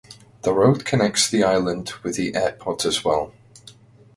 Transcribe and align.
The 0.41 0.51
Road 0.51 0.83
connects 0.83 1.29
the 1.29 1.43
island 1.43 1.91
with 2.01 2.15
the 2.15 2.33
airport 2.35 2.85
as 2.85 3.05
well. 3.05 3.35